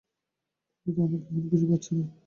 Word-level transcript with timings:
তাতে 0.71 0.91
তো 0.95 1.01
আমার 1.01 1.21
এমন 1.29 1.43
কিছু 1.51 1.65
বাধছে 1.69 1.91
না। 1.97 2.05